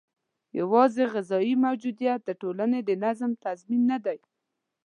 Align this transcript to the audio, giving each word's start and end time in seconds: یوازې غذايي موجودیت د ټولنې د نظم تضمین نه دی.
یوازې 0.59 1.03
غذايي 1.13 1.53
موجودیت 1.65 2.19
د 2.25 2.29
ټولنې 2.41 2.79
د 2.83 2.89
نظم 3.03 3.31
تضمین 3.45 3.81
نه 3.91 3.97
دی. 4.05 4.19